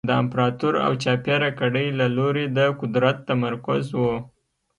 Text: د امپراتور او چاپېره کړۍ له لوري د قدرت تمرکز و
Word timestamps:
د 0.07 0.11
امپراتور 0.21 0.73
او 0.85 0.91
چاپېره 1.03 1.49
کړۍ 1.59 1.87
له 1.99 2.07
لوري 2.17 2.45
د 2.57 2.59
قدرت 2.79 3.17
تمرکز 3.29 3.85
و 3.99 4.01